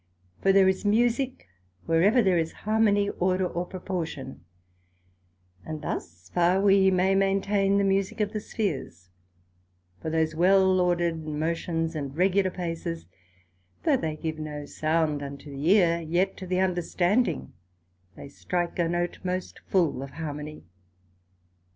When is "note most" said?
18.89-19.59